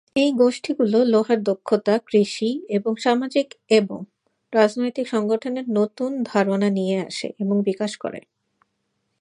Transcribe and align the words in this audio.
এই 0.15 0.29
গোষ্ঠীগুলি 0.33 0.99
লোহার 1.05 1.39
দক্ষতা, 1.43 1.93
কৃষি 2.07 2.49
এবং 2.69 2.91
সামাজিক 2.97 3.47
এবং 3.71 3.99
রাজনৈতিক 4.53 5.05
সংগঠনের 5.07 5.65
নতুন 5.69 6.11
ধারণা 6.23 6.69
নিয়ে 6.69 6.97
আসে 7.01 7.27
এবং 7.39 7.55
বিকাশ 7.63 7.91
করে। 7.97 8.19